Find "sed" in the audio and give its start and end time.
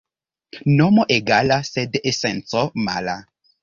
1.71-2.01